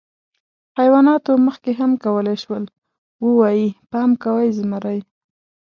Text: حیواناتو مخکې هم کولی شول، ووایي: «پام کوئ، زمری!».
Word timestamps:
حیواناتو 0.79 1.31
مخکې 1.47 1.71
هم 1.79 1.91
کولی 2.03 2.35
شول، 2.43 2.63
ووایي: 3.25 3.67
«پام 3.91 4.11
کوئ، 4.23 4.47
زمری!». 4.57 4.99